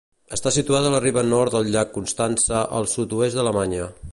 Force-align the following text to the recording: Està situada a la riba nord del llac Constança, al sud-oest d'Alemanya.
Està 0.35 0.51
situada 0.53 0.89
a 0.89 0.93
la 0.93 1.01
riba 1.03 1.23
nord 1.27 1.57
del 1.57 1.69
llac 1.75 1.91
Constança, 1.99 2.63
al 2.79 2.89
sud-oest 2.95 3.41
d'Alemanya. 3.41 3.91